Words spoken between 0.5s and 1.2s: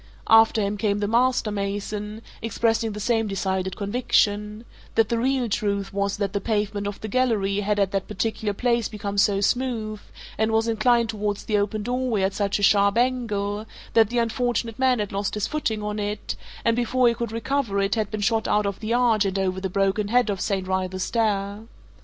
him came the